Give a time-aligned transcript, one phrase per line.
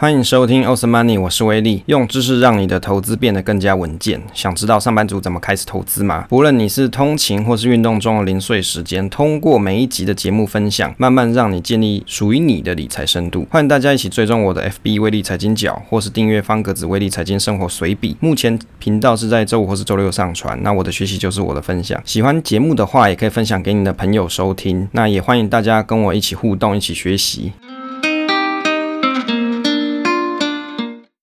[0.00, 4.22] 欢迎收听 Awesome Money，我是威力，用知识让你的投资变得更加稳健。
[4.32, 6.24] 想知道上班族怎么开始投资吗？
[6.28, 13.44] 不论你是通勤或是运动中的零碎时间，通过每一集的节目分享，慢慢让你建立属于你的理财深度。
[13.50, 18.16] 欢迎大家一起追踪我的 FB 威力财经角，或是订阅方格子威力财经生活随笔。
[18.20, 20.56] 目前频道是在周五或是周六上传。
[20.62, 22.00] 那我的学习就是我的分享。
[22.04, 24.88] 喜欢节目的话，也可以分享给你的朋友收听。
[24.92, 27.50] 那也欢迎大家跟我一起互动，一起学习。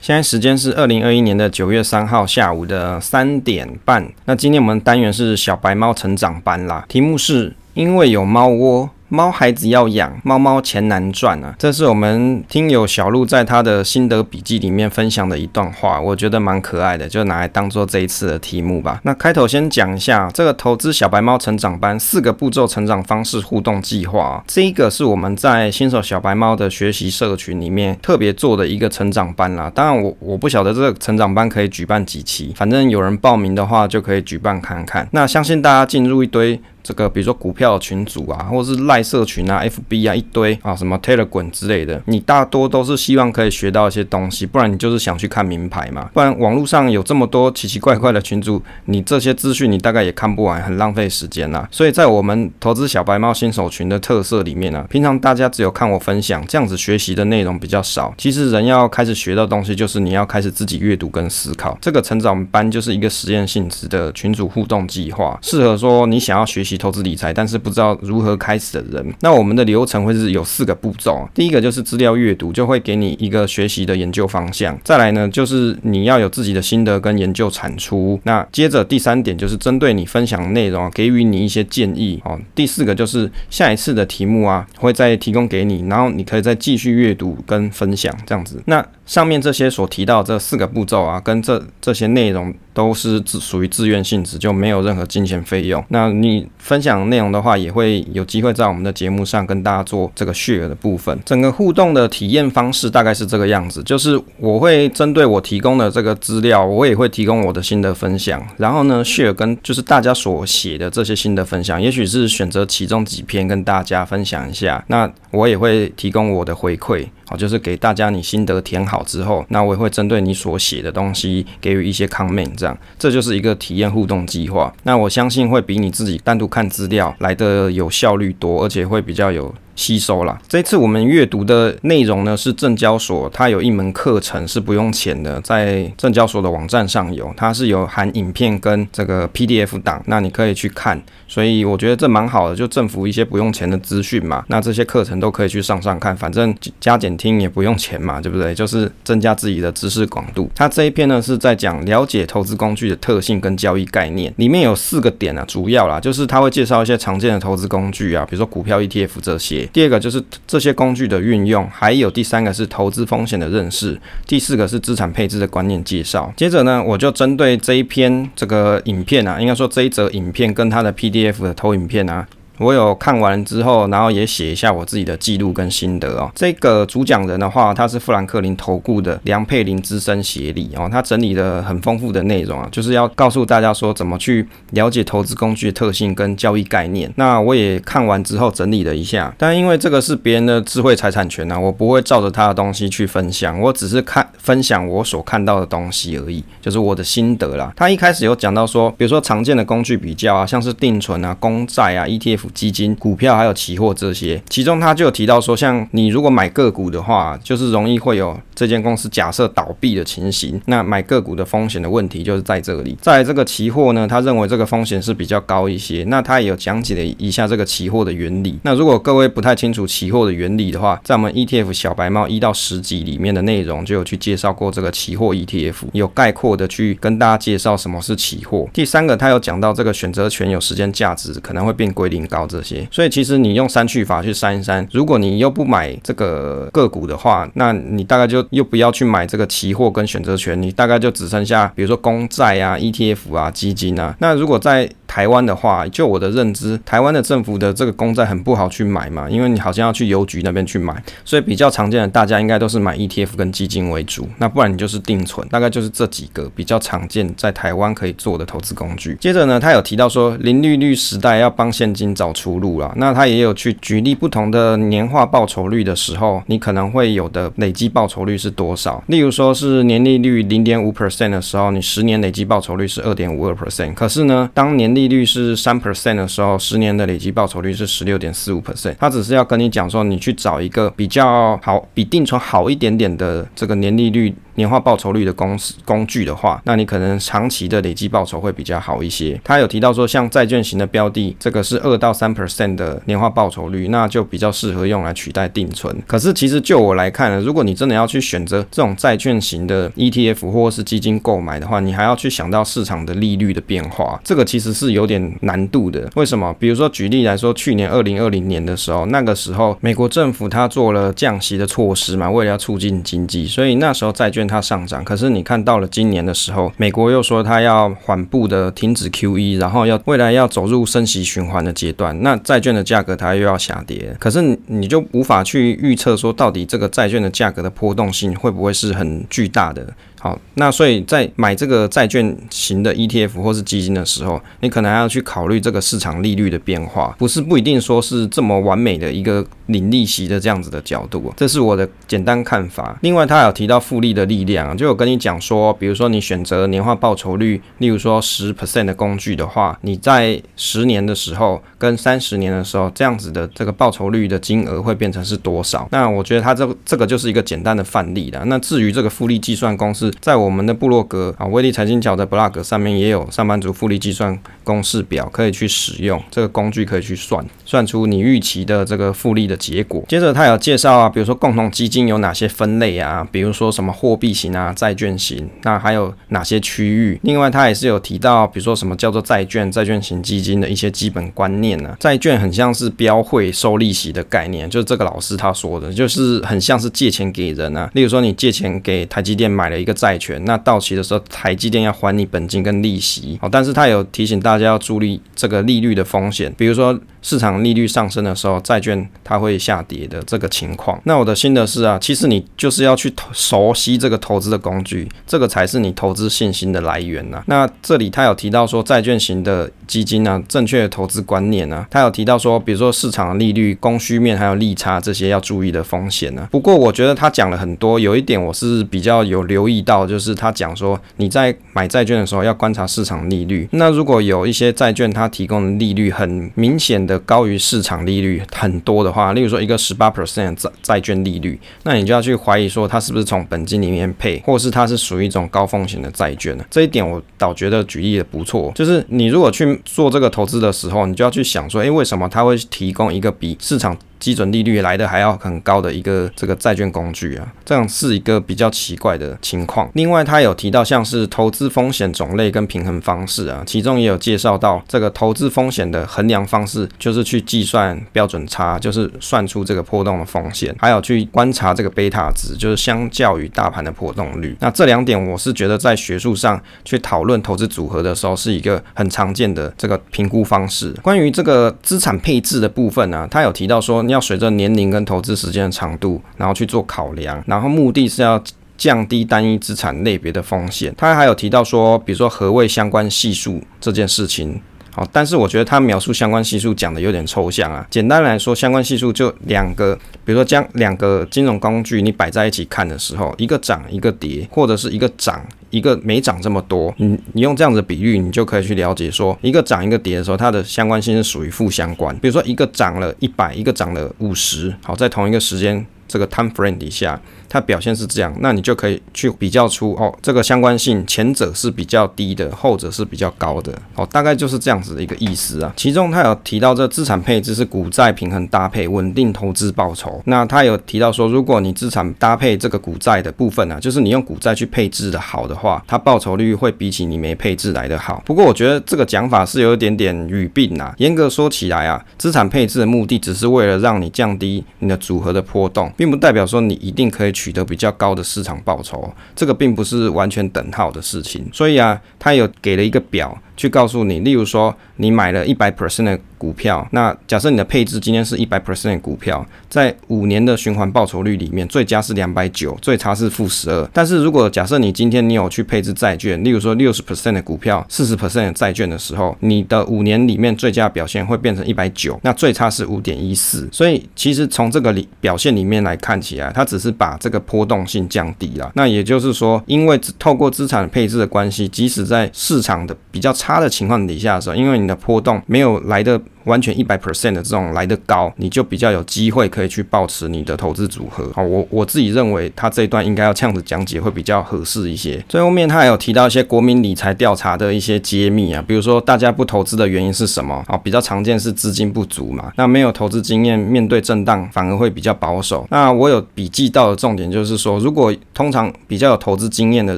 [0.06, 4.08] 现在时间是二零二一年的九月三号下午的三点半。
[4.26, 8.88] 那今天我们单元是小白猫成长班啦，题目是因为有猫窝。
[9.08, 11.54] 猫孩子要养，猫猫钱难赚啊！
[11.60, 19.00] 这是我们听友小鹿在他的心得笔记里面分享的一段话，我觉得蛮可爱的，就拿来当做这一次的题目吧。
[19.04, 29.72] 那开头先讲一下这个投资小白猫成长班四个步骤成长方式互动计划啊，这一个是我们在新手小白猫的学习社群里面特别做的一个成长班啦。
[29.74, 35.08] 当然我我不晓得这个成长班可以举办几期，反正有人报名的话就可以举办看看。
[35.12, 36.60] 那相信大家进入一堆。
[36.86, 46.08] 这个比如说股票群组啊，或者是赖社群啊、FB 啊一堆啊，什么 Telegram 之类的，你大多都是希望可以学到一些东西，不然你就是想去看名牌嘛。
[46.14, 51.68] 不然网络上有这么多奇奇怪怪的群组，你这些资讯你大概也看不完，很浪费时间啦。
[51.72, 58.14] 所以在我们投资小白猫新手群的特色里面呢、啊，平常大家只有看我分享，这样子学习的内容比较少。
[58.16, 61.76] 其实人要开始学到东西，就是你要开始自己阅读跟思考。
[61.82, 66.75] 这个成长班就是一个实验性质的群组互动计划，适合说你想要学习。
[66.78, 71.28] 投资理财，但是不知道如何开始的人，那我们的流程会是有四个步骤。
[71.34, 74.78] 第一个就是资料阅读，就会给你一个学习的研究方向。
[74.84, 78.20] 再来呢，就是你要有自己的心得跟研究产出。
[78.24, 82.40] 那接着第三点就是针对你分享内容，给予你一些建议哦。
[82.54, 88.62] 第四个就是下一次的题目啊，会再提供给你，然后你可以再继续阅读跟分享这样子。
[88.66, 95.84] 那上面这些所提到这四个步骤啊，跟这这些内容都是自属于自愿性质，就没有任何金钱费用。
[95.90, 101.18] 那你分享内容的话，也会有机会在我们的节目上跟大家做这个 share 的部分。
[101.24, 108.46] 整个互动的体验方式大概是这个样子，就是我会针对我提供的这个资料，我也会提供我的心得分享。
[108.58, 114.84] 然后呢，share 跟就是大家所写的这些心得分享，也许是选择其中几篇跟大家分享一下。
[114.88, 117.06] 那我也会提供我的回馈。
[117.26, 124.74] 好，就是给大家你心得填好之后，那我也会针对你所写的东西给予一些 comment，这样，这就是一个体验互动计划。
[124.84, 129.54] 那我相信会比你自己单独看资料来的有效率多，而且会比较有。
[129.76, 130.40] 吸收了。
[130.48, 141.02] 这次我们阅读的内容呢，是证交所，它有一门课程是不用钱的，在证交所的网站上有，它是有含影片跟这个 PDF 档，那你可以去看。
[141.28, 148.54] 所以我觉得这蛮好的，就政府一些不用钱的资讯嘛，那这些课程都可以去上上看，反正加减听也不用钱嘛，对不对？
[148.54, 150.50] 就是增加自己的知识广度。
[150.56, 159.65] 它这一篇呢是在讲了解投资工具的特性跟交易概念，里面有四个点啊，主要啦，就是它会介绍一些常见的投资工具啊，比如说股票、ETF 这些。
[159.74, 166.34] 第二个就是这些工具的运用，还有第三个是投资风险的认识，第四个是资产配置的观念介绍。
[166.36, 172.28] 接着呢，我就针对这一篇这个影片啊，应该说这一则影片跟它的 PDF 的投影片啊。
[172.58, 176.32] 我有看完之后，然后也写一下我自己的记录跟心得哦。
[176.36, 187.12] 这个主讲人的话，他是富兰克林投顾的梁佩玲资深协理哦，他整理了很丰富的内容啊，就是要告诉大家说怎么去了解投资工具的特性跟交易概念。
[187.16, 197.74] 那我也看完之后整理了一下，但因为这个是别人的智慧财产权啊，我不会照着他的东西去分享，我只是看分享我所看到的东西而已，就是我的心得啦。
[197.76, 202.45] 他一开始有讲到说，比如说常见的工具比较啊，像是定存啊、公债啊、ETF。
[202.54, 210.60] 基金、股票还有期货这些，其中他就有提到说，像你如果买个股的话，就是容易会有这间公司假设倒闭的情形。
[210.66, 212.98] 那买个股的风险的问题就是在这里。
[213.02, 216.04] 在这个期货呢，他认为这个风险是比较高一些。
[216.08, 218.60] 那他也有讲解了一下这个期货的原理。
[218.64, 228.68] 那如果各位不太清楚期货的原理的话，在我们 ETF 小白猫一到十集里面的内容就有去介绍过这个期货 ETF，有概括的去跟大家介绍什么是期货。
[228.74, 232.26] 第三个，他有讲到这个选择权有时间价值，可能会变归零。
[232.36, 244.16] 到这些，所以其实你用删去法去删一删，如果你又不买这个个股的话，那你大概就又不要去买这个期货跟选择权，你大概就只剩下比如说公债啊、ETF 啊、基金啊。
[244.20, 259.16] 那如果在台湾的话，就我的认知，台湾的政府的这个公债很不好去买嘛，因为你好像要去邮局那边去买，所以比较常见的大家应该都是买 ETF 跟基金为主，那不然你就是定存，大概就是这几个比较常见在台湾可以做的投资工具。
[259.22, 269.02] 接着呢，他有提到说零利率时代要帮现金找出路了，那他也有去举例不同的年化报酬率的时候，你可能会有的累积报酬率是多少？
[269.08, 278.96] 例如说是年利率零点五 percent 的时候，你十年累积报酬率是二点五二 percent，可是呢，当年利利率是三 percent 的时候，十年的累计报酬率是十六点四五 percent。
[279.00, 284.34] 他只是要跟你讲说，你去找一个比较好、比定存好一点点的这个年利率。
[284.56, 289.40] 年化报酬率的公式工具的话，那你可能长期的累计报酬会比较好一些。
[289.44, 295.96] 他有提到说，像债券型的标的，这个是二到三 percent 的年化报酬率，那就比较适合用来取代定存。
[296.08, 306.10] 可是其实就我来看呢，如果你真的要去选择这种债券型的 ETF 或是基金购买的话，你还要去想到市场的利率的变化，这个其实是有点难度的。
[306.16, 306.54] 为什么？
[306.60, 329.88] 比如说举例来说，去年二零二零年的时候，那个时候美国政府它做了降息的措施嘛，为了要促进经济，所以那时候债券它上涨，可是你看到了今年的时候，美国又说它要缓步的停止 QE，然后要未来要走入升息循环的阶段，那债券的价格它又要下跌，可是你就无法去预测说到底这个债券的价格的波动性会不会是很巨大的。
[330.26, 342.98] 好，那所以在买这个债券型的 ETF 或是基金的时候，你可能还要去考虑这个市场利率的变化，不是不一定说是这么完美的一个领利息的这样子的角度，这是我的简单看法。
[343.04, 355.88] 另外，他有提到复利的力量，就有跟你讲说，比如说你选择年化报酬率，例如说十 percent 的工具的话，你在十年的时候跟三十年的时候，这样子的这个报酬率的金额会变成是多少？
[355.92, 358.44] 那我觉得它这这个就是一个简单的范例了。
[358.46, 370.04] 那至于这个复利计算公式，在我们的部落格啊，威力财经角的 blog 上面也有上班族复利计算公式表可以去使用，这个工具可以去算，算出你预期的这个复利的结果。
[370.08, 377.20] 接着他有介绍啊，比如说共同基金有哪些分类啊，比如说什么货币型啊、债券型，那还有哪些区域？
[377.22, 381.98] 另外他也是有提到，比如说什么叫做债券、债券型基金的一些基本观念呢、啊？
[382.00, 387.88] 债券很像是标会收利息的概念，就是这个老师他说的，就是很像是借钱给人啊。
[387.94, 390.05] 例如说你借钱给台积电买了一个债。
[390.06, 393.40] 债权，那到期的时候，台积电要还你本金跟利息。
[393.42, 397.00] 好，但是他有提醒大家要注意这个利率的风险，比如说。
[397.26, 401.02] 市场利率上升的时候，债券它会下跌的这个情况。
[401.06, 407.42] 那我的心得是啊，其实你就是要去熟悉这个投资的工具，这个才是你投资信心的来源呐。
[407.48, 416.48] 那这里他有提到说，债券型的基金呢，正确的投资观念呢，他有提到说，比如说市场利率、供需面还有利差这些要注意的风险呢。
[416.52, 423.68] 不过我觉得他讲了很多，有一点我是比较有留意到，就是他讲说你在买债券的时候要观察市场利率。
[423.72, 436.66] 那如果有一些债券它提供的利率很明显的高于市场利率很多的话，例如说一个十八 percent 债债券利率，那你就要去怀疑说它是不是从本金里面配，或是它是属于一种高风险的债券呢？
[436.70, 449.90] 这一点我倒觉得举例也不错，就是你如果去做这个投资的时候，你就要去想说，诶，为什么它会提供一个比市场基准利率来的还要很高的一个这个债券工具啊，这样是一个比较奇怪的情况。
[449.94, 464.56] 另外，他有提到像是投资风险种类跟平衡方式啊，其中也有介绍到这个投资风险的衡量方式，就是去计算标准差，就是算出这个波动的风险，还有去观察这个贝塔值，就是相较于大盘的波动率。
[464.62, 470.92] 那这两点我是觉得在学术上去讨论投资组合的时候，是一个很常见的这个评估方式。
[471.02, 474.06] 关于这个资产配置的部分呢、他有提到说。
[474.06, 478.42] 你要随着年龄跟投资时间的长度，然后去做考量，然后目的是要
[478.78, 480.94] 降低单一资产类别的风险。
[480.98, 484.60] 他还有提到说，比如说何谓相关系数这件事情。
[484.92, 487.86] 好，但是我觉得他描述相关系数讲的有点抽象啊。
[487.90, 489.94] 简单来说，相关系数就两个，
[490.24, 495.46] 比如说将两个金融工具你摆在一起看的时候，一个涨一个跌，或者是一个涨
[495.76, 502.18] 一个没涨这么多，你你用这样子的比喻，你就可以去了解说，一个涨一个跌的时候，它的相关性是属于负相关。
[502.20, 507.20] 比如说一个涨了一百，一个涨了五十，好，在同一个时间这个 time frame 底下。
[507.50, 515.74] 它表现是这样，那你就可以去比较出哦，这个相关性，前者是比较低的，后者是比较高的，哦，大概就是这样子的一个意思啊。
[515.76, 520.22] 其中他有提到，这资产配置是股债平衡搭配，稳定投资报酬。
[520.26, 528.22] 那他有提到说，如果你资产搭配这个股债的部分啊，就是你用股债去配置的好的话，它报酬率会比起你没配置来的好。
[528.26, 530.94] 不过我觉得这个讲法是有一点点语病啊。
[530.98, 541.48] 严格说起来啊，资产配置的目的只是为了让你降低你的组合的波动，并不代表说你一定可以取得比较高的市场报酬，这个并不是完全等号的事情。
[541.54, 553.90] 所以啊，他有给了一个表，去告诉你，例如说你买了一百 percent 的股票，那假设你的配置今天是一百 percent 的股票，在五年的循环报酬率里面，最佳是两百九，最差是负十二。
[553.94, 563.68] 但是如果假设你今天你有去配置债券，例如说六十 percent 的股票，四十 percent 的债券的时候，你的五年里面最佳表现会变成一百九，那最差是五点一四。
[563.72, 568.72] 所以其实从这个里表现里面来看起来，它只是把这个波动性降低了。
[568.76, 576.20] 那也就是说，因为透过资产配置的关系，即使在市场的比较差他的情况底下的时候，因为你的波动没有来的。
[576.46, 581.28] 完全一百 percent 的这种来的高，你就比较有机会可以去保持你的投资组合。
[581.34, 585.18] 好，我我自己认为他这一段应该要这样子讲解会比较合适一些。
[585.28, 590.64] 最后面他还有提到一些国民理财调查的一些揭秘啊，比如说大家不投资的原因是什么？
[590.68, 592.54] 啊，比较常见是资金不足嘛。
[592.58, 595.66] 那没有投资经验，面对震荡反而会比较保守。
[595.72, 599.98] 那我有笔记到的重点就是说，如果通常比较有投资经验的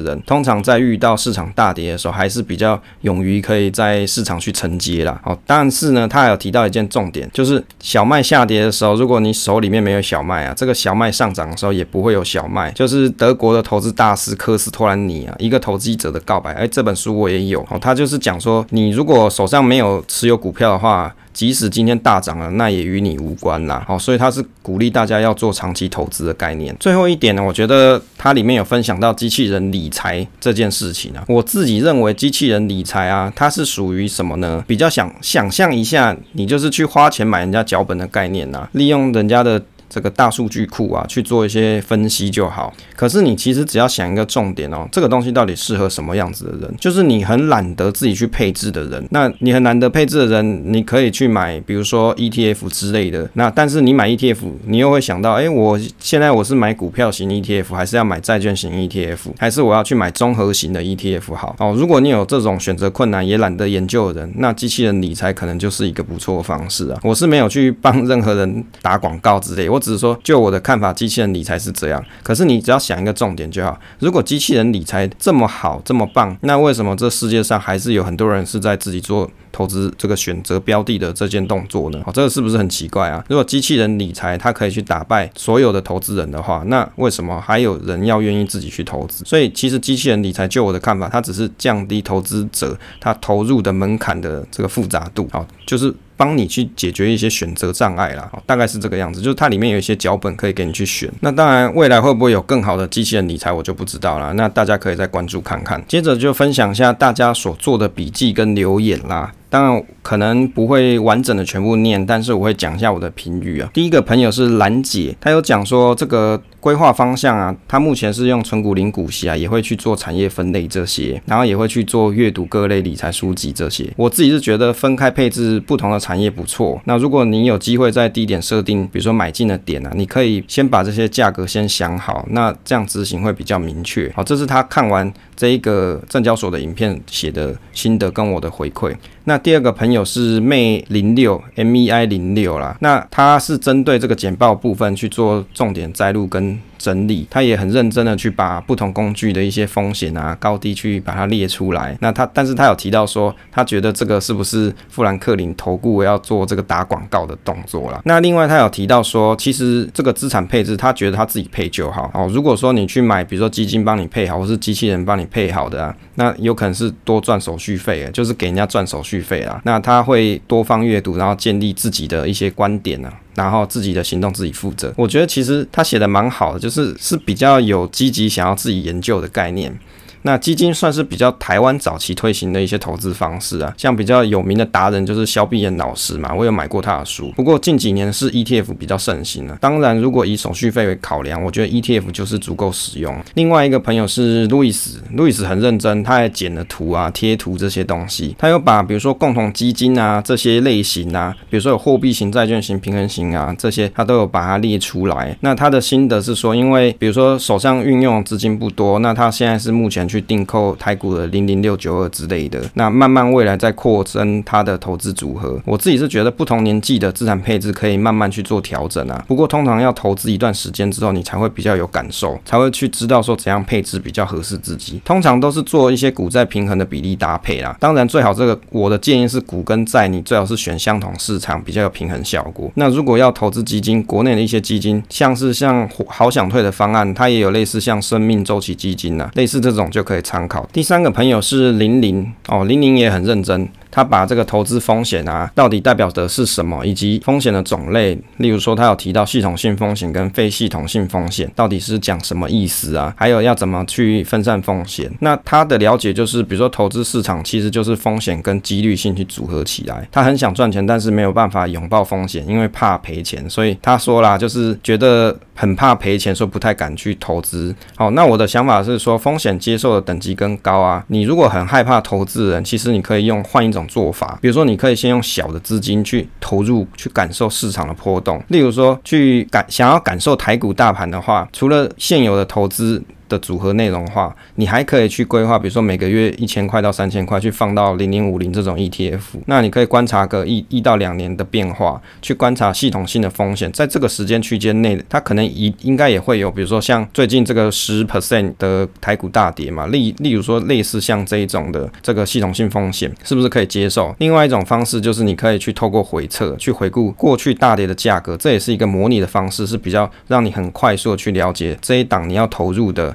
[0.00, 5.20] 人，通常在遇到市场大跌的时候，还是比较勇于可以在市场去承接啦。
[5.22, 6.38] 好，但是呢，他还有。
[6.38, 12.70] 提到一件重点，就是小麦下跌的时候，如果你手里面没有小麦啊，这个小麦上涨的时候也不会有小麦。
[12.70, 17.78] 就是德国的投资大师科斯托兰尼啊，一个投资者的告白，哎，这本书我也有哦。
[17.80, 21.12] 他就是讲说，你如果手上没有持有股票的话。
[21.38, 23.84] 即使今天大涨了，那也与你无关啦。
[23.86, 26.74] 好，所以它是鼓励大家要做长期投资的概念。
[26.80, 31.22] 最后一点呢，我觉得它里面有分享到机器人理财这件事情啊。
[31.28, 34.64] 我自己认为机器人理财啊，它是属于什么呢？
[34.66, 39.62] 比较想想象一下，你就是去花钱买人家脚本的概念呐，利用人家的。
[39.88, 42.72] 这个大数据库啊，去做一些分析就好。
[42.94, 46.74] 可是你其实只要想一个重点哦，这个东西到底适合什么样子的人？
[46.78, 49.04] 就是你很懒得自己去配置的人。
[49.10, 53.28] 那你很懒得配置的人，你可以去买，比如说 ETF 之类的。
[53.32, 61.56] 那但是你买 ETF，你又会想到，哎，我现在我是买股票型 ETF，还是要买债券型 ETF，还是我要去买综合型的 ETF 好？
[61.58, 67.00] 哦，如果你有这种选择困难，也懒得研究的人，那机器人理财可能就是一个不错的方式啊。
[67.02, 69.77] 我是没有去帮任何人打广告之类，我。
[69.78, 72.04] 我只是说，就我的看法，机器人理财是这样。
[72.24, 73.78] 可是你只要想一个重点就好。
[74.00, 82.00] 如果机器人理财这么好，这么棒，那为什么这世界上还是有很多人是在自己做投资这个选择标的的这件动作呢？
[82.06, 83.24] 哦，这个是不是很奇怪啊？
[83.28, 89.24] 如果机器人理财它可以去打败所有的投资人的话，那为什么还有人要愿意自己去投资？
[89.24, 95.28] 所以其实机器人理财，就我的看法，它只是降低投资者他投入的门槛的这个复杂度。
[95.32, 95.94] 好，就是。
[96.18, 101.08] 帮你去解决一些选择障碍啦，大概是这个样子，就是它里面有一些脚本可以给你去选。
[101.20, 104.32] 那当然，未来会不会有更好的机器人理财，我就不知道了。
[104.32, 105.80] 那大家可以再关注看看。
[105.86, 109.32] 接着就分享一下大家所做的笔记跟留言啦。
[109.50, 113.70] 当然可能不会完整的全部念，但是我会讲一下我的评语啊。
[113.72, 123.88] 第一个朋友是兰姐，她有讲说这个规划方向啊，她目前是用存股零股息啊，也会去做产业分类这些，然后也会去做阅读各类理财书籍这些。
[123.96, 126.80] 我自己是觉得分开配置不同的产业不错。
[126.84, 134.12] 那如果你有机会在低点设定，比如说买进的点啊，你可以先把这些价格先想好，那这样执行会比较明确。
[134.14, 138.94] 好，这是他看完这一个证交所的影片写的心得跟我的回馈。
[139.24, 151.96] 那第二个朋友是 May 零六 M E I 零六啦，那他是针对这个简报部分去做重点摘录跟 and 整理，他也很认真的去把不同工具的一些风险啊、高低去把它列出来。
[152.00, 158.00] 那他，但是他有提到说，他觉得这个是不是富兰克林投顾要做这个打广告的动作啦？
[158.04, 162.30] 那另外他有提到说，其实这个资产配置，他觉得他自己配就好哦。
[162.32, 169.60] 如果说你去买，比如说基金帮你配好，或是机器人帮你配好的啊，那有可能是多赚手续费，就是给人家赚手续费啦。
[169.64, 173.12] 那他会多方阅读，然后建立自己的一些观点啊。
[173.34, 179.78] 然后自己的行动自己负责，我觉得其实他写的蛮好的，就是是比较有积极想要自己研究的概念。
[180.22, 187.32] 那基金算是比较台湾早期推行的一些投资方式啊，像比较有名的达人就是萧碧燕老师嘛，我有买过他的书。
[187.36, 189.56] 不过近几年是 ETF 比较盛行了。
[189.60, 193.16] 当然，如果以手续费为考量，我觉得 ETF 就是足够使用。
[193.34, 198.34] 另外一个朋友是路易斯，路易斯很认真，他还剪了图啊、贴图这些东西。
[198.38, 205.36] 他有把比如说共同基金啊这些类型啊，比如说有货币型、债券型、平衡型啊这些，他都有把它列出来。
[205.40, 210.08] 那他的心得是说，因为比如说手上运用资金不多，那他现在是目前。
[210.08, 215.60] 去去订购台股的零零六九二之类的，那慢慢未来再扩增它的投资组合。
[215.64, 219.24] 我自己是觉得不同年纪的资产配置可以慢慢去做调整啊。
[219.28, 225.00] 不过通常要投资一段时间之后，你才会比较有感受，才会去知道说怎样配置比较合适自己。
[225.04, 227.76] 通常都是做一些股债平衡的比例搭配啦。
[227.78, 232.70] 当然最好这个我的建议是股跟债你最好是选相同市场，比较有平衡效果。
[232.74, 239.88] 那如果要投资基金，国内的一些基金，像是像好想退的方案，它也有类似像生命周期基金、啊，类似这种。
[239.90, 240.64] 就就可以参考。
[240.72, 243.68] 第三个朋友是玲玲哦，玲玲也很认真。
[243.90, 253.14] 他把这个投资风险啊，到底代表的是什么，以及风险的种类，例如说他有提到系统性风险跟非系统性风险，到底是讲什么意思啊？
[253.16, 255.10] 还有要怎么去分散风险？
[255.20, 260.06] 那他的了解就是，比如说投资市场其实就是风险跟几率性去组合起来。
[260.12, 267.74] 他很想赚钱，但是没有办法拥抱风险，因为怕赔钱，所以他说啦，就是觉得很怕赔钱，说不太敢去投资。
[267.96, 271.02] 好，那我的想法是说，风险接受的等级更高啊。
[271.08, 273.77] 你如果很害怕投资人，其实你可以用换一种。
[273.78, 278.42] 种做法，比如说，你可以先用小的资金去投入，去感受市场的波动。
[278.48, 283.02] 例如说，去感想要感受台股大盘的话，除了现有的投资。
[283.28, 304.14] 的组合内容的话，你还可以去规划，比如说每个月一千块到三千块去放到零零五零这种 ETF，那你可以观察个一一到两年的变化，去观察系统性的风险，在这个时间区间内，它可能一应该也会有，比如说像最近这个十 percent 的台股大跌嘛，例例如说类似像这一种的这个系统性风险，是不是可以接受？
[304.18, 313.14] 另外一种方式就是你可以去透过回测去回顾过去大跌的价格，这也是一个模拟的方式，是比较让你很快速的去了解这一档你要投入的。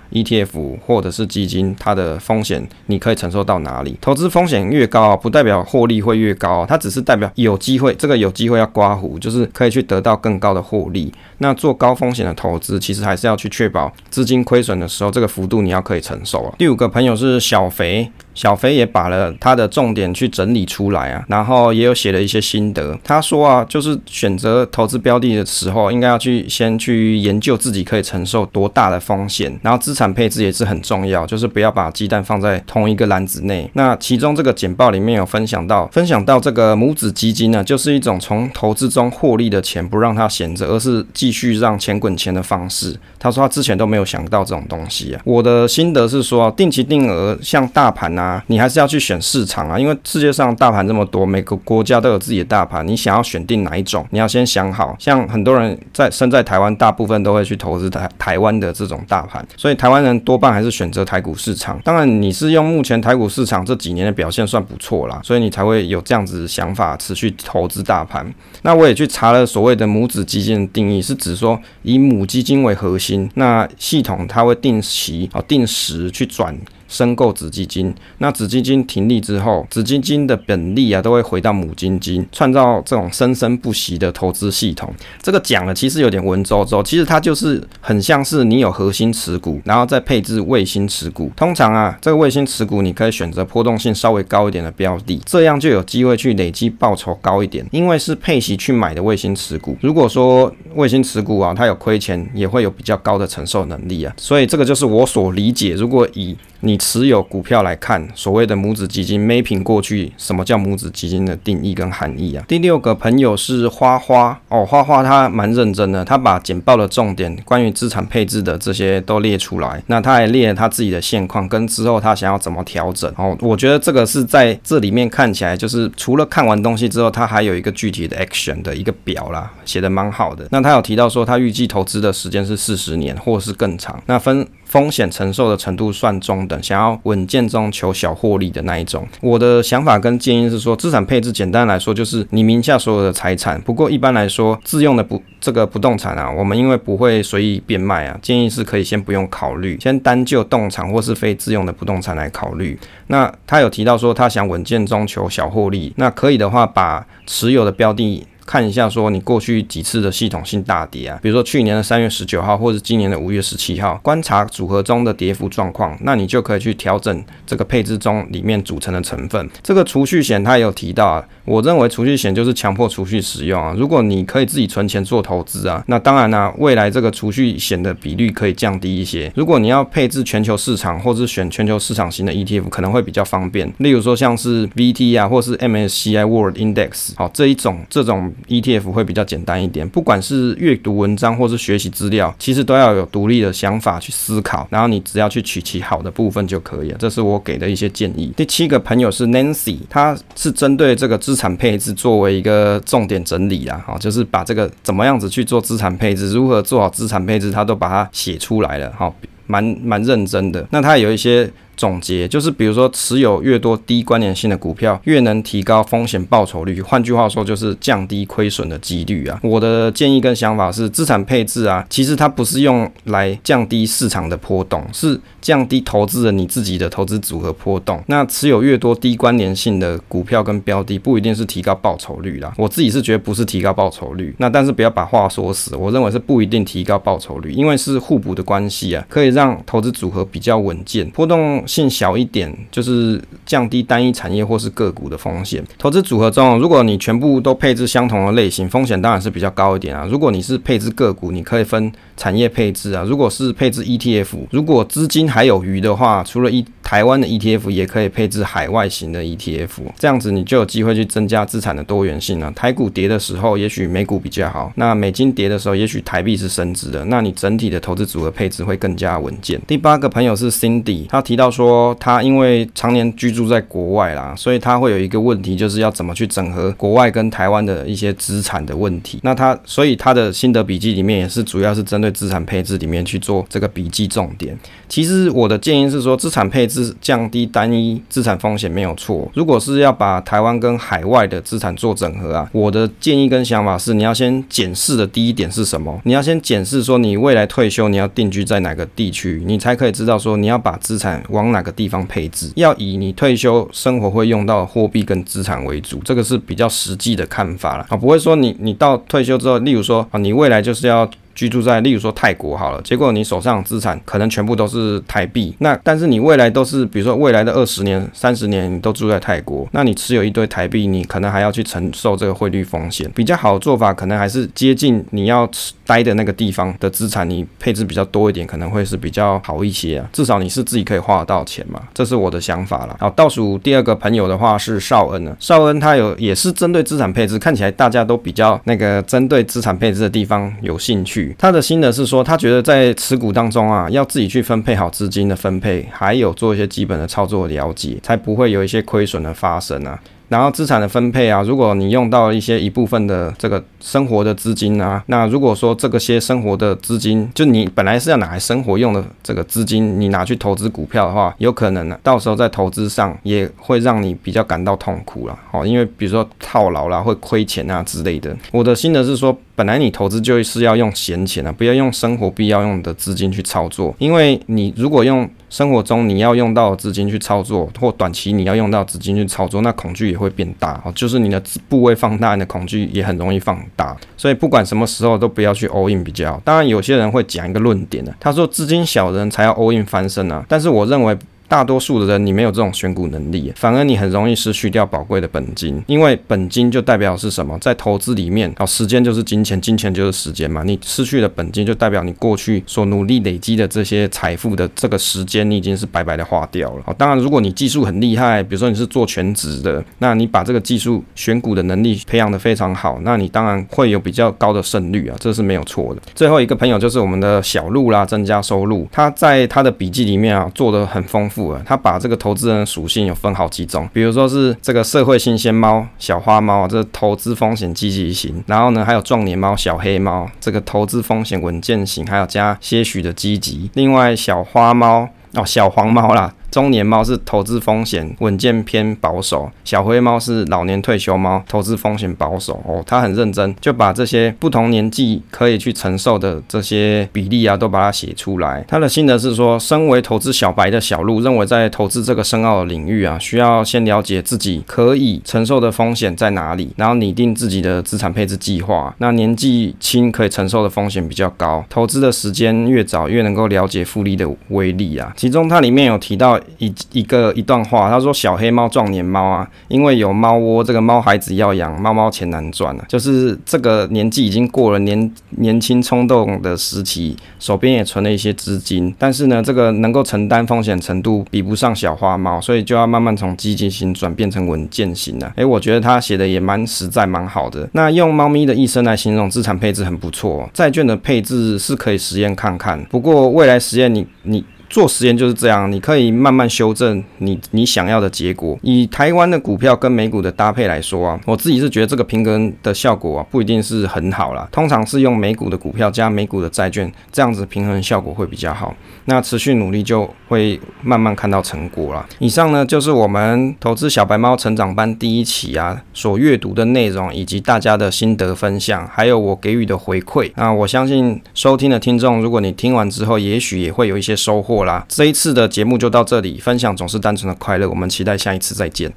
[0.11, 3.97] ETF 或者是基金，它的风险你可以承受到哪里？
[4.01, 7.93] 投资风险越高，不代表获利会越高，它只是代表有机会。
[7.95, 11.13] 这个有机会要刮胡，就是可以去得到更高的获利。
[11.39, 16.53] 那做高风险的投资，其实还是要去确保资金亏损的时候，这个幅度你要可以承受啊。
[16.57, 18.11] 第五个朋友是小肥。
[18.33, 22.97] 小肥也把了他的重点去整理出来啊，然后也有写了一些心得。
[23.03, 33.69] 他说啊，就是选择投资标的的时候，应该要去先去研究自己可以承受多大的风险，然后资产配置也是很重要，就是不要把鸡蛋放在同一个篮子内。
[33.73, 42.95] 那其中这个简报里面有分享到，分享到这个母子基金呢，就是一种从投资中获利的钱不让它闲着，而是继续让钱滚钱的方式。
[43.17, 45.21] 他说他之前都没有想到这种东西啊。
[45.25, 48.11] 我的心得是说，定期定额像大盘。
[48.11, 54.93] 啊，你还是要去选市场啊，因为世界上大盘这么多，每个国家都有自己的大盘，你想要选定哪一种，你要先想好。
[54.99, 61.77] 像很多人在身在台湾，大部分都会去投资台台湾的这种大盘，所以台台湾人多半还是选择台股市场。
[61.83, 68.25] 当然，你是用目前台股市场这几年的表现算不错啦，所以你才会有这样子想法，持续投资大盘。
[68.61, 76.57] 那我也去查了所谓的母子基金的定义，是指说以母基金为核心，那系统它会定期啊定时去转。
[76.91, 84.93] 申购子基金，那子基金停利之后，子基金的本利啊都会回到母基金，创造这种生生不息的投资系统。
[85.21, 91.31] 这个讲了其实有点文绉绉，其实它就是很像是你有核心持股，然后再配置卫星持股。
[91.37, 99.77] 通常啊，这个卫星持股你可以选择波动性稍微高一点的标的，这样就有机会去累积报酬高一点，因为是配息去买的卫星持股。
[99.79, 104.13] 如果说卫星持股啊，它有亏钱，也会有比较高的承受能力啊。
[104.17, 112.45] 所以这个就是我所理解，如果以你持有股票来看，所谓的母子基金，mapping 过去什么叫母子基金的定义跟含义啊？
[112.47, 123.35] 第六个朋友是花花哦，花花他蛮认真的，他把简报的重点，关于资产配置的这些都列出来，那他还列了他自己的现况跟之后他想要怎么调整哦。
[123.41, 130.47] 我觉得这个是在这里面看起来，就是除了看完东西之后，他还有一个具体的 action 的一个表啦，写得蛮好的。
[130.51, 134.47] 那他有提到说，他预计投资的时间是四十年或是更长，那分。
[134.71, 139.05] 风险承受的程度算中等，想要稳健中求小获利的那一种。
[139.19, 143.59] 我的想法跟建议是说，资产配置简单来说就是你名下所有的财产。
[143.59, 152.79] 不过一般来说，自用的不这个不动产啊，我们因为不会随意变卖啊，建议是可以先不用考虑，先单就动产或是非自用的不动产来考虑。
[153.07, 158.25] 那他有提到说他想稳健中求小获利，那可以的话把持有的标的。
[158.45, 169.49] 看一下，说你过去几次的系统性大跌啊，比如说去年的三月十九号，或者今年的五月十七号，观察组合中的跌幅状况，那你就可以去调整这个配置中里面组成的成分。
[169.61, 173.73] 这个储蓄险它也有提到啊，我认为储蓄险就是强迫储蓄使用啊。
[173.77, 179.31] 如果你可以自己存钱做投资啊，那当然呢、未来这个储蓄险的比率可以降低一些。
[179.35, 183.71] 如果你要配置全球市场，或是选全球市场型的 ETF，可能会比较方便。
[183.77, 188.30] 例如说像是 VT 啊，或是 MSCI World Index，好这一种这种。
[188.47, 196.97] ETF 会比较简单一点，不管是阅读文章或是学习资料，其实都要有独立的想法去思考，然后你只要去取其好的部分就可以了。
[196.99, 198.31] 这是我给的一些建议。
[198.35, 209.13] 第七个朋友是 Nancy，他是针对这个资产配置作为一个重点整理啦，哈，就是把这个怎么样子去做资产配置，如何做好资产配置，他都把它写出来了，哈，
[209.47, 210.67] 蛮蛮认真的。
[210.71, 211.51] 那他有一些。
[211.81, 216.79] 总结，就是比如说持有越多低关联性的股票，越能提高风险报酬率。
[216.79, 219.39] 换句话说，就是降低亏损的几率啊。
[219.41, 227.99] 我的建议跟想法是，资产配置啊，其实它不是用来降低市场的波动，是降低投资人你自己的投资组合波动。
[228.05, 232.53] 那持有越多低关联性的股票跟标的，不一定是提高报酬率啦。
[232.57, 245.63] 我自己是觉得不是提高报酬率，那但是不要把话说死，我认为是不一定提高报酬率，因为是互补的关系啊，可以让投资组合比较稳健，波动性小一点，就是降低单一产业或是个股的风险。
[245.77, 250.05] 投资组合中，如果你全部都配置相同的类型，风险当然是比较高一点啊。
[250.11, 253.05] 如果你是配置个股，你可以分产业配置啊。
[253.07, 262.51] 如果是配置 ETF，如果资金还有余的话，除了一台湾的 ETF，也可以配置海外型的 ETF，这样子你就有机会去增加资产的多元性了。
[262.51, 267.05] 台股跌的时候，也许美股比较好；那美金跌的时候，也许台币是升值的。
[267.05, 269.57] 那你整体的投资组合配置会更加稳健。
[269.65, 279.17] 第八个朋友是 Cindy，他提到说，他因为常年居住在国外啦，所以他会有一个问题，就是要怎么去整合国外跟台湾的一些资产的问题。
[279.23, 284.59] 那他所以他的心得笔记里面也是主要是针对资产配置里面去做这个笔记重点。
[284.89, 289.29] 其实我的建议是说，资产配置降低单一资产风险没有错。
[289.33, 295.99] 如果是要把台湾跟海外的资产做整合啊，我的建议跟想法是，你要先检视的第一点是什么？
[296.05, 302.51] 你要先检视说你未来退休你要定居在哪个地区，你才可以知道说你要把资产往哪个地方配置。
[302.55, 311.09] 要以你退休生活会用到的货币跟资产为主，这个是比较实际的看法了啊，不会说你你到退休之后，例如说啊，你未来就是要。
[311.33, 323.09] 居住在，例如说泰国好了，结果你手上资产可能全部都是台币，那但是你未来都是，比如说未来的二十年、三十年你都住在泰国，那你持有一堆台币，你可能还要去承受这个汇率风险。
[323.15, 330.09] 比较好的做法可能还是接近你要持待的那个地方的资产，你配置比较多一点，可能会是比较好一些啊。
[330.13, 332.95] 至少你是自己可以花得到钱嘛，这是我的想法了。
[332.97, 341.35] 好，倒数第二个朋友的话是少恩呢，少恩他有也是针对资产配置，看起来大家都比较那个针对资产配置的地方有兴趣。
[341.37, 349.99] 他的心得是说，他觉得在持股当中啊，要自己去分配好资金的分配，还有做一些基本的操作了解，才不会有一些亏损的发生啊。
[350.31, 365.37] 然后资产的分配啊，如果你用到一些一部分的这个生活的资金啊，那如果说这个些生活的资金，就你本来是要拿来生活用的这个资金，你拿去投资股票的话，有可能呢，到时候在投资上也会让你比较感到痛苦了。
[365.51, 368.33] 哦，因为比如说套牢啦，会亏钱啊之类的。
[368.53, 383.95] 我的心得是说，本来你投资就是要用闲钱啊，不要用生活必要用的资金去操作，因为你如果用生活中你要用到资金去操作，或短期你要用到资金去操作，那恐惧也会变大哦，就是你的部位放大，你的恐惧也很容易放大。
[384.15, 386.41] 所以不管什么时候都不要去 all in 比较。
[386.45, 391.15] 当然，有些人会讲一个论点呢，他说资金小人才要 all in 翻身啊，但是我认为。
[391.51, 397.59] 大多数的人，你没有这种选股能力，反而你很容易失去掉宝贵的本金，因为本金就代表是什么？
[397.59, 400.63] 在投资里面，哦，时间就是金钱，金钱就是时间嘛。
[400.63, 406.83] 你失去了本金，就代表你过去所努力累积的这些财富的这个时间，你已经是白白的花掉了。
[406.85, 416.01] 哦，当然，如果你技术很厉害，比如说你是做全职的，那你把这个技术选股的能力培养得非常好，那你当然会有比较高的胜率啊，这是没有错的。
[416.15, 421.40] 最后一个朋友就是我们的小鹿啦，增加收入，他在他的笔记里面啊做得很丰富。
[421.65, 433.69] 他把这个投资人属性有分好几种，比如说是这个社会新鲜猫、小花猫，这投资风险积极型，然后呢还有壮年猫、小黑猫，这个投资风险稳健型，还有加些许的积极。
[433.73, 436.33] 另外小花猫哦，小黄猫啦。
[436.51, 442.83] 中年猫是投资风险稳健偏保守，小灰猫是老年退休猫，投资风险保守哦。
[442.85, 448.63] 他很认真，就把这些不同年纪可以去承受的这些比例啊，都把它写出来。
[448.67, 458.93] 他的心得是说，身为投资小白的小鹿认为，在投资这个深奥的领域啊，需要先了解自己可以承受的风险在哪里，然后拟定自己的资产配置计划。
[458.97, 465.13] 那年纪轻可以承受的风险比较高，投资的时间越早，越能够了解复利的威力啊。
[465.15, 466.40] 其中它里面有提到。
[466.57, 472.85] 一一个一段话，他说：“小黑猫壮年猫啊，因为有猫窝，这个猫孩子要养，猫猫钱难赚啊。
[472.87, 485.31] 就是这个年纪已经过了年年轻冲动的时期，手边也存了一些资金，但是呢，这个能够承担风险程度比不上小花猫，所以就要慢慢从积极型转变成稳健型了。
[485.35, 487.69] 诶，我觉得他写的也蛮实在，蛮好的。
[487.73, 494.43] 那用猫咪的一生来形容资产配置很不错，债券的配置是可以实验看看，不过未来实验你你。
[494.71, 498.57] 做实验就是这样，你可以慢慢修正你你想要的结果。
[498.63, 504.47] 以台湾的股票跟美股的搭配来说啊，我自己是觉得这个平衡的效果啊不一定是很好啦。
[504.49, 508.73] 通常是用美股的股票加美股的债券，这样子平衡效果会比较好。
[509.05, 512.07] 那持续努力就会慢慢看到成果了。
[512.19, 520.31] 以上呢就是我们投资小白猫成长班第一期啊所阅读的内容，以及大家的心得分享，还有我给予的回馈。
[520.35, 524.85] 那我相信收听的听众，如果你听完之后，也许也会有一些收获啦。
[524.87, 527.69] 这一次的节目就到这里，分享总是单纯的快乐。
[527.69, 528.89] 我们期待下一次再见。